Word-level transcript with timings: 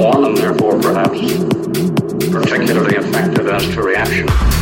in 0.00 0.24
and 0.24 0.36
therefore 0.36 0.80
perhaps 0.80 1.20
particularly 2.30 2.96
effective 2.96 3.46
as 3.48 3.68
to 3.74 3.82
reaction. 3.82 4.59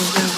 Google. 0.00 0.29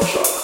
Chili 0.00 0.37